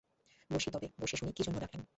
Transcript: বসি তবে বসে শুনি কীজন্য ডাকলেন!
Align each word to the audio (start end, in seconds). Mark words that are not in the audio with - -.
বসি 0.49 0.69
তবে 0.71 0.87
বসে 1.01 1.15
শুনি 1.17 1.31
কীজন্য 1.31 1.57
ডাকলেন! 1.59 1.81